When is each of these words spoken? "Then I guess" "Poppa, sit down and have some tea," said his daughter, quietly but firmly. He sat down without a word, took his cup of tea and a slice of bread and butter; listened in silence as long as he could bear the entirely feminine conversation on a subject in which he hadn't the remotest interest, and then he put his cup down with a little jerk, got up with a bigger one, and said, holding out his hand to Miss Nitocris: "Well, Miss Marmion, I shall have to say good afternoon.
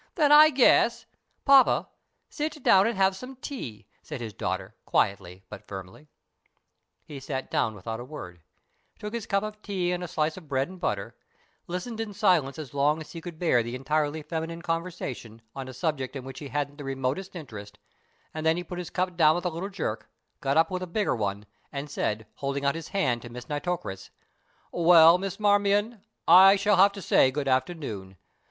"Then 0.15 0.31
I 0.31 0.49
guess" 0.49 1.05
"Poppa, 1.45 1.87
sit 2.27 2.63
down 2.63 2.87
and 2.87 2.97
have 2.97 3.15
some 3.15 3.35
tea," 3.35 3.85
said 4.01 4.19
his 4.19 4.33
daughter, 4.33 4.73
quietly 4.83 5.43
but 5.47 5.67
firmly. 5.67 6.07
He 7.05 7.19
sat 7.19 7.51
down 7.51 7.75
without 7.75 7.99
a 7.99 8.03
word, 8.03 8.41
took 8.97 9.13
his 9.13 9.27
cup 9.27 9.43
of 9.43 9.61
tea 9.61 9.91
and 9.91 10.03
a 10.03 10.07
slice 10.07 10.37
of 10.37 10.47
bread 10.47 10.69
and 10.69 10.79
butter; 10.81 11.15
listened 11.67 11.99
in 11.99 12.15
silence 12.15 12.57
as 12.57 12.73
long 12.73 12.99
as 12.99 13.11
he 13.11 13.21
could 13.21 13.37
bear 13.37 13.61
the 13.61 13.75
entirely 13.75 14.23
feminine 14.23 14.63
conversation 14.63 15.39
on 15.55 15.67
a 15.67 15.71
subject 15.71 16.15
in 16.15 16.23
which 16.23 16.39
he 16.39 16.47
hadn't 16.47 16.79
the 16.79 16.83
remotest 16.83 17.35
interest, 17.35 17.77
and 18.33 18.43
then 18.43 18.57
he 18.57 18.63
put 18.63 18.79
his 18.79 18.89
cup 18.89 19.15
down 19.15 19.35
with 19.35 19.45
a 19.45 19.49
little 19.49 19.69
jerk, 19.69 20.09
got 20.39 20.57
up 20.57 20.71
with 20.71 20.81
a 20.81 20.87
bigger 20.87 21.15
one, 21.15 21.45
and 21.71 21.91
said, 21.91 22.25
holding 22.37 22.65
out 22.65 22.73
his 22.73 22.87
hand 22.87 23.21
to 23.21 23.29
Miss 23.29 23.47
Nitocris: 23.47 24.09
"Well, 24.71 25.19
Miss 25.19 25.39
Marmion, 25.39 26.01
I 26.27 26.55
shall 26.55 26.77
have 26.77 26.91
to 26.93 27.03
say 27.03 27.29
good 27.29 27.47
afternoon. 27.47 28.17